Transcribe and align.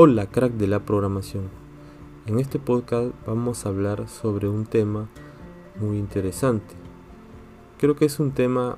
Hola 0.00 0.26
crack 0.26 0.52
de 0.52 0.68
la 0.68 0.78
programación. 0.78 1.48
En 2.26 2.38
este 2.38 2.60
podcast 2.60 3.10
vamos 3.26 3.66
a 3.66 3.70
hablar 3.70 4.08
sobre 4.08 4.48
un 4.48 4.64
tema 4.64 5.08
muy 5.80 5.98
interesante. 5.98 6.76
Creo 7.78 7.96
que 7.96 8.04
es 8.04 8.20
un 8.20 8.30
tema 8.30 8.76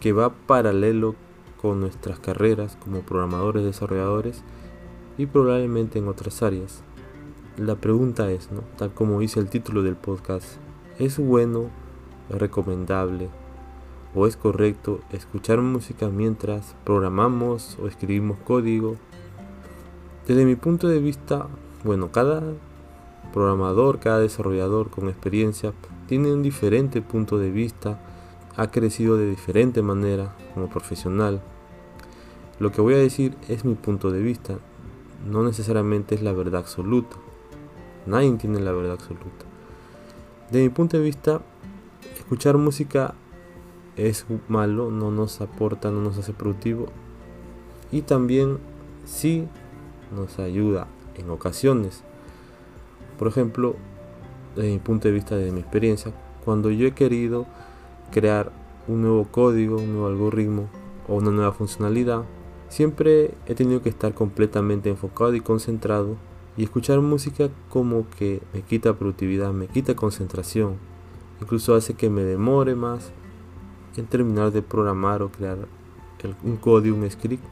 que 0.00 0.14
va 0.14 0.32
paralelo 0.32 1.14
con 1.60 1.80
nuestras 1.80 2.18
carreras 2.18 2.78
como 2.82 3.02
programadores, 3.02 3.64
desarrolladores 3.64 4.42
y 5.18 5.26
probablemente 5.26 5.98
en 5.98 6.08
otras 6.08 6.42
áreas. 6.42 6.82
La 7.58 7.74
pregunta 7.74 8.30
es, 8.30 8.50
¿no? 8.50 8.62
tal 8.78 8.94
como 8.94 9.20
dice 9.20 9.40
el 9.40 9.50
título 9.50 9.82
del 9.82 9.96
podcast, 9.96 10.56
¿es 10.98 11.18
bueno, 11.18 11.68
recomendable 12.30 13.28
o 14.14 14.26
es 14.26 14.38
correcto 14.38 15.00
escuchar 15.12 15.60
música 15.60 16.08
mientras 16.08 16.74
programamos 16.84 17.76
o 17.78 17.88
escribimos 17.88 18.38
código? 18.38 18.96
Desde 20.26 20.44
mi 20.44 20.56
punto 20.56 20.88
de 20.88 20.98
vista, 20.98 21.46
bueno, 21.84 22.10
cada 22.10 22.42
programador, 23.32 24.00
cada 24.00 24.18
desarrollador 24.18 24.90
con 24.90 25.08
experiencia 25.08 25.72
tiene 26.08 26.32
un 26.32 26.42
diferente 26.42 27.00
punto 27.00 27.38
de 27.38 27.50
vista, 27.50 28.00
ha 28.56 28.70
crecido 28.72 29.16
de 29.16 29.30
diferente 29.30 29.82
manera 29.82 30.34
como 30.52 30.68
profesional. 30.68 31.40
Lo 32.58 32.72
que 32.72 32.80
voy 32.80 32.94
a 32.94 32.98
decir 32.98 33.36
es 33.48 33.64
mi 33.64 33.76
punto 33.76 34.10
de 34.10 34.20
vista, 34.20 34.58
no 35.24 35.44
necesariamente 35.44 36.16
es 36.16 36.22
la 36.22 36.32
verdad 36.32 36.60
absoluta. 36.62 37.16
Nadie 38.06 38.32
tiene 38.32 38.58
la 38.58 38.72
verdad 38.72 38.94
absoluta. 38.94 39.44
De 40.50 40.62
mi 40.62 40.70
punto 40.70 40.96
de 40.96 41.04
vista, 41.04 41.40
escuchar 42.16 42.56
música 42.56 43.14
es 43.96 44.26
malo, 44.48 44.90
no 44.90 45.12
nos 45.12 45.40
aporta, 45.40 45.92
no 45.92 46.00
nos 46.00 46.18
hace 46.18 46.32
productivo. 46.32 46.86
Y 47.92 48.02
también 48.02 48.58
sí 49.04 49.46
nos 50.14 50.38
ayuda 50.38 50.86
en 51.16 51.30
ocasiones. 51.30 52.02
Por 53.18 53.28
ejemplo, 53.28 53.76
desde 54.54 54.70
mi 54.70 54.78
punto 54.78 55.08
de 55.08 55.14
vista, 55.14 55.36
de 55.36 55.52
mi 55.52 55.60
experiencia, 55.60 56.12
cuando 56.44 56.70
yo 56.70 56.86
he 56.86 56.92
querido 56.92 57.46
crear 58.10 58.52
un 58.88 59.02
nuevo 59.02 59.26
código, 59.30 59.76
un 59.76 59.92
nuevo 59.92 60.06
algoritmo 60.06 60.68
o 61.08 61.16
una 61.16 61.30
nueva 61.30 61.52
funcionalidad, 61.52 62.22
siempre 62.68 63.34
he 63.46 63.54
tenido 63.54 63.82
que 63.82 63.88
estar 63.88 64.14
completamente 64.14 64.90
enfocado 64.90 65.34
y 65.34 65.40
concentrado 65.40 66.16
y 66.56 66.64
escuchar 66.64 67.00
música 67.00 67.48
como 67.68 68.08
que 68.18 68.42
me 68.52 68.62
quita 68.62 68.94
productividad, 68.94 69.52
me 69.52 69.68
quita 69.68 69.94
concentración, 69.94 70.76
incluso 71.40 71.74
hace 71.74 71.94
que 71.94 72.10
me 72.10 72.22
demore 72.22 72.74
más 72.74 73.12
en 73.96 74.06
terminar 74.06 74.52
de 74.52 74.62
programar 74.62 75.22
o 75.22 75.30
crear 75.30 75.58
un 76.42 76.56
código, 76.56 76.96
un 76.96 77.10
script 77.10 77.44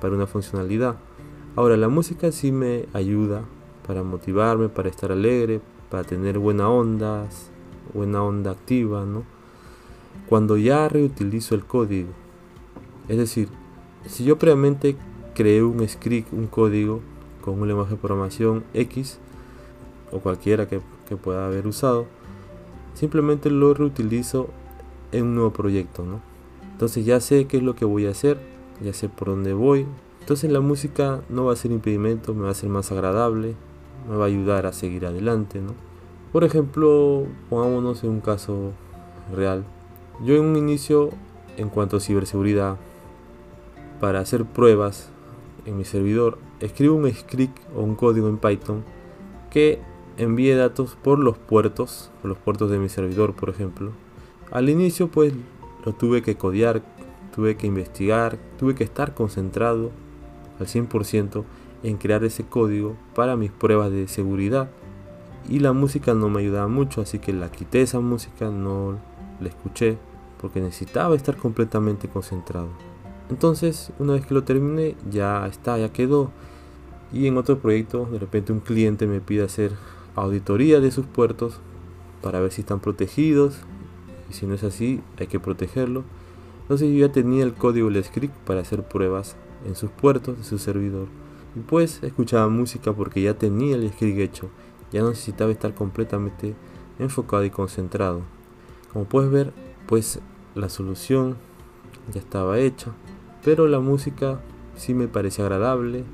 para 0.00 0.14
una 0.14 0.26
funcionalidad. 0.26 0.96
Ahora, 1.54 1.76
la 1.76 1.88
música 1.88 2.32
sí 2.32 2.50
me 2.50 2.86
ayuda 2.94 3.44
para 3.86 4.02
motivarme, 4.02 4.70
para 4.70 4.88
estar 4.88 5.12
alegre, 5.12 5.60
para 5.90 6.02
tener 6.02 6.38
buena 6.38 6.70
onda, 6.70 7.28
buena 7.92 8.22
onda 8.22 8.52
activa, 8.52 9.04
¿no? 9.04 9.24
Cuando 10.30 10.56
ya 10.56 10.88
reutilizo 10.88 11.54
el 11.54 11.66
código. 11.66 12.08
Es 13.06 13.18
decir, 13.18 13.48
si 14.06 14.24
yo 14.24 14.38
previamente 14.38 14.96
creé 15.34 15.62
un 15.62 15.86
script, 15.86 16.32
un 16.32 16.46
código 16.46 17.00
con 17.42 17.60
un 17.60 17.68
lenguaje 17.68 17.92
de 17.92 18.00
programación 18.00 18.64
X 18.72 19.18
o 20.10 20.20
cualquiera 20.20 20.66
que, 20.68 20.80
pueda 21.22 21.44
haber 21.44 21.66
usado, 21.66 22.06
simplemente 22.94 23.50
lo 23.50 23.74
reutilizo 23.74 24.48
en 25.12 25.24
un 25.24 25.34
nuevo 25.34 25.52
proyecto, 25.52 26.06
¿no? 26.06 26.22
Entonces 26.72 27.04
ya 27.04 27.20
sé 27.20 27.46
qué 27.46 27.58
es 27.58 27.62
lo 27.62 27.76
que 27.76 27.84
voy 27.84 28.06
a 28.06 28.12
hacer, 28.12 28.38
ya 28.82 28.94
sé 28.94 29.10
por 29.10 29.28
dónde 29.28 29.52
voy, 29.52 29.84
entonces 30.22 30.52
la 30.52 30.60
música 30.60 31.20
no 31.28 31.46
va 31.46 31.52
a 31.52 31.56
ser 31.56 31.72
impedimento, 31.72 32.32
me 32.32 32.44
va 32.44 32.50
a 32.50 32.54
ser 32.54 32.68
más 32.68 32.92
agradable, 32.92 33.56
me 34.08 34.14
va 34.14 34.22
a 34.22 34.28
ayudar 34.28 34.66
a 34.66 34.72
seguir 34.72 35.04
adelante, 35.04 35.60
¿no? 35.60 35.74
Por 36.30 36.44
ejemplo, 36.44 37.26
pongámonos 37.50 38.04
en 38.04 38.10
un 38.10 38.20
caso 38.20 38.70
real. 39.34 39.64
Yo 40.24 40.36
en 40.36 40.44
un 40.44 40.56
inicio, 40.56 41.10
en 41.56 41.70
cuanto 41.70 41.96
a 41.96 42.00
ciberseguridad, 42.00 42.76
para 44.00 44.20
hacer 44.20 44.44
pruebas 44.44 45.10
en 45.66 45.76
mi 45.76 45.84
servidor, 45.84 46.38
escribo 46.60 46.94
un 46.94 47.12
script 47.12 47.58
o 47.76 47.82
un 47.82 47.96
código 47.96 48.28
en 48.28 48.38
Python 48.38 48.84
que 49.50 49.80
envíe 50.18 50.54
datos 50.54 50.96
por 51.02 51.18
los 51.18 51.36
puertos, 51.36 52.12
por 52.20 52.28
los 52.28 52.38
puertos 52.38 52.70
de 52.70 52.78
mi 52.78 52.88
servidor, 52.88 53.34
por 53.34 53.48
ejemplo. 53.48 53.90
Al 54.52 54.68
inicio, 54.68 55.08
pues 55.08 55.32
lo 55.84 55.92
tuve 55.94 56.22
que 56.22 56.36
codear, 56.36 56.80
tuve 57.34 57.56
que 57.56 57.66
investigar, 57.66 58.38
tuve 58.56 58.76
que 58.76 58.84
estar 58.84 59.14
concentrado 59.14 59.90
al 60.62 60.68
100% 60.68 61.44
en 61.82 61.96
crear 61.96 62.24
ese 62.24 62.44
código 62.44 62.96
para 63.14 63.36
mis 63.36 63.50
pruebas 63.50 63.90
de 63.90 64.08
seguridad. 64.08 64.70
Y 65.48 65.58
la 65.58 65.72
música 65.72 66.14
no 66.14 66.28
me 66.28 66.40
ayudaba 66.40 66.68
mucho 66.68 67.00
así 67.00 67.18
que 67.18 67.32
la 67.32 67.50
quité 67.50 67.82
esa 67.82 68.00
música 68.00 68.50
no 68.50 68.98
la 69.40 69.48
escuché 69.48 69.98
porque 70.40 70.60
necesitaba 70.60 71.16
estar 71.16 71.36
completamente 71.36 72.08
concentrado. 72.08 72.68
Entonces 73.28 73.92
una 73.98 74.14
vez 74.14 74.26
que 74.26 74.34
lo 74.34 74.44
terminé 74.44 74.94
ya 75.10 75.46
está 75.46 75.78
ya 75.78 75.92
quedó. 75.92 76.30
Y 77.12 77.26
en 77.26 77.36
otro 77.36 77.58
proyecto 77.58 78.06
de 78.10 78.18
repente 78.18 78.52
un 78.52 78.60
cliente 78.60 79.06
me 79.06 79.20
pide 79.20 79.42
hacer 79.42 79.72
auditoría 80.14 80.80
de 80.80 80.90
sus 80.90 81.06
puertos 81.06 81.60
para 82.22 82.40
ver 82.40 82.52
si 82.52 82.60
están 82.60 82.80
protegidos. 82.80 83.56
Y 84.30 84.34
si 84.34 84.46
no 84.46 84.54
es 84.54 84.62
así 84.62 85.00
hay 85.18 85.26
que 85.26 85.40
protegerlo. 85.40 86.04
Entonces 86.62 86.92
yo 86.92 87.06
ya 87.06 87.12
tenía 87.12 87.42
el 87.42 87.54
código 87.54 87.88
el 87.88 88.02
script 88.04 88.34
para 88.46 88.60
hacer 88.60 88.84
pruebas 88.84 89.36
en 89.66 89.74
sus 89.74 89.90
puertos 89.90 90.38
de 90.38 90.44
su 90.44 90.58
servidor. 90.58 91.08
Y 91.54 91.60
pues 91.60 92.02
escuchaba 92.02 92.48
música 92.48 92.92
porque 92.92 93.22
ya 93.22 93.34
tenía 93.34 93.76
el 93.76 93.90
script 93.90 94.18
hecho, 94.18 94.50
ya 94.90 95.02
necesitaba 95.02 95.52
estar 95.52 95.74
completamente 95.74 96.54
enfocado 96.98 97.44
y 97.44 97.50
concentrado. 97.50 98.22
Como 98.92 99.04
puedes 99.04 99.30
ver, 99.30 99.52
pues 99.86 100.20
la 100.54 100.68
solución 100.68 101.36
ya 102.12 102.20
estaba 102.20 102.58
hecha, 102.58 102.92
pero 103.44 103.66
la 103.68 103.80
música 103.80 104.40
sí 104.76 104.94
me 104.94 105.08
parecía 105.08 105.44
agradable. 105.44 106.04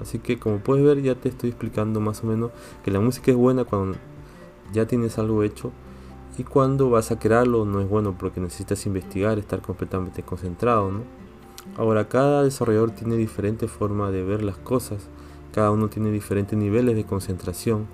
Así 0.00 0.18
que 0.18 0.38
como 0.38 0.58
puedes 0.58 0.84
ver 0.84 1.02
ya 1.02 1.14
te 1.14 1.28
estoy 1.28 1.50
explicando 1.50 2.00
más 2.00 2.22
o 2.22 2.26
menos 2.26 2.52
que 2.84 2.90
la 2.90 3.00
música 3.00 3.30
es 3.32 3.36
buena 3.36 3.64
cuando 3.64 3.98
ya 4.72 4.86
tienes 4.86 5.18
algo 5.18 5.42
hecho 5.42 5.72
y 6.38 6.44
cuando 6.44 6.90
vas 6.90 7.10
a 7.10 7.18
crearlo 7.18 7.64
no 7.64 7.80
es 7.80 7.88
bueno 7.88 8.16
porque 8.16 8.40
necesitas 8.40 8.86
investigar, 8.86 9.38
estar 9.38 9.60
completamente 9.60 10.22
concentrado. 10.22 10.92
Ahora, 11.76 12.08
cada 12.08 12.42
desarrollador 12.42 12.90
tiene 12.90 13.16
diferente 13.16 13.68
forma 13.68 14.10
de 14.10 14.22
ver 14.22 14.42
las 14.42 14.56
cosas, 14.56 15.08
cada 15.52 15.70
uno 15.70 15.88
tiene 15.88 16.10
diferentes 16.10 16.58
niveles 16.58 16.96
de 16.96 17.04
concentración. 17.04 17.86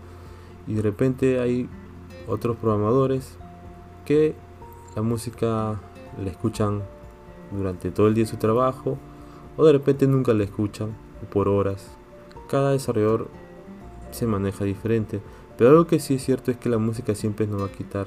Y 0.67 0.75
de 0.75 0.83
repente 0.83 1.41
hay 1.41 1.69
otros 2.27 2.57
programadores 2.57 3.37
que 4.05 4.35
la 4.95 5.03
música 5.03 5.81
la 6.23 6.31
escuchan 6.31 6.83
durante 7.53 7.91
todo 7.91 8.09
el 8.09 8.15
día 8.15 8.25
de 8.25 8.31
su 8.31 8.37
trabajo 8.37 8.99
o 9.57 9.65
de 9.65 9.73
repente 9.73 10.07
nunca 10.07 10.33
la 10.33 10.45
escuchan 10.45 10.91
por 11.33 11.49
horas. 11.49 11.87
Cada 12.49 12.73
desarrollador 12.73 13.29
se 14.11 14.27
maneja 14.27 14.65
diferente, 14.65 15.21
pero 15.57 15.71
algo 15.71 15.87
que 15.87 16.01
sí 16.01 16.15
es 16.15 16.25
cierto 16.25 16.51
es 16.51 16.57
que 16.57 16.69
la 16.69 16.79
música 16.79 17.15
siempre 17.15 17.47
nos 17.47 17.63
va 17.63 17.67
a 17.67 17.73
quitar 17.73 18.07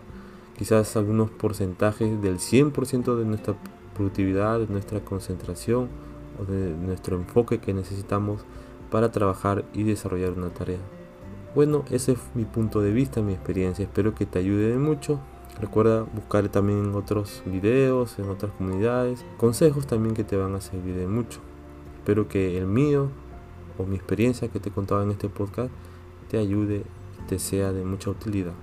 quizás 0.58 0.96
algunos 0.98 1.30
porcentajes 1.30 2.22
del 2.22 2.38
100% 2.38 3.16
de 3.16 3.26
nuestra 3.26 3.56
productividad, 4.00 4.60
de 4.60 4.68
nuestra 4.68 5.02
concentración 5.02 5.90
o 6.40 6.50
de 6.50 6.70
nuestro 6.70 7.18
enfoque 7.18 7.60
que 7.60 7.74
necesitamos 7.74 8.46
para 8.90 9.12
trabajar 9.12 9.66
y 9.74 9.84
desarrollar 9.84 10.32
una 10.32 10.50
tarea. 10.50 10.80
Bueno, 11.54 11.84
ese 11.92 12.14
es 12.14 12.20
mi 12.34 12.46
punto 12.46 12.80
de 12.80 12.94
vista, 12.94 13.22
mi 13.22 13.34
experiencia. 13.34 13.84
Espero 13.84 14.16
que 14.16 14.26
te 14.26 14.40
ayude 14.40 14.78
mucho. 14.78 15.20
Recuerda 15.60 16.04
buscar 16.04 16.48
también 16.48 16.86
en 16.86 16.96
otros 16.96 17.44
videos, 17.46 18.18
en 18.20 18.30
otras 18.30 18.54
comunidades, 18.54 19.26
consejos 19.38 19.86
también 19.86 20.16
que 20.16 20.24
te 20.24 20.38
van 20.38 20.56
a 20.56 20.62
servir 20.62 20.96
de 20.96 21.08
mucho. 21.08 21.42
Espero 21.98 22.30
que 22.30 22.58
el 22.58 22.68
mío 22.68 23.10
o 23.78 23.84
mi 23.84 23.98
experiencia 23.98 24.48
que 24.48 24.62
te 24.62 24.70
he 24.70 24.72
contado 24.72 25.04
en 25.04 25.12
este 25.12 25.28
podcast 25.28 25.72
te 26.30 26.38
ayude 26.38 26.84
y 27.20 27.28
te 27.28 27.38
sea 27.38 27.74
de 27.74 27.84
mucha 27.84 28.12
utilidad. 28.12 28.54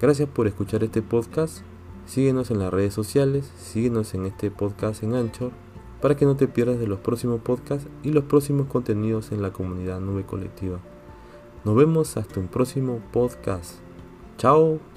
Gracias 0.00 0.28
por 0.28 0.48
escuchar 0.48 0.82
este 0.82 1.02
podcast 1.02 1.62
Síguenos 2.06 2.50
en 2.50 2.58
las 2.58 2.72
redes 2.72 2.94
sociales, 2.94 3.50
síguenos 3.56 4.14
en 4.14 4.26
este 4.26 4.50
podcast 4.50 5.02
en 5.02 5.14
Anchor 5.14 5.52
para 6.00 6.16
que 6.16 6.26
no 6.26 6.36
te 6.36 6.48
pierdas 6.48 6.78
de 6.78 6.88
los 6.88 6.98
próximos 6.98 7.40
podcasts 7.40 7.88
y 8.02 8.10
los 8.10 8.24
próximos 8.24 8.66
contenidos 8.66 9.30
en 9.30 9.40
la 9.40 9.52
comunidad 9.52 10.00
Nube 10.00 10.26
Colectiva. 10.26 10.80
Nos 11.64 11.76
vemos 11.76 12.16
hasta 12.16 12.40
un 12.40 12.48
próximo 12.48 13.00
podcast. 13.12 13.76
Chao. 14.36 14.91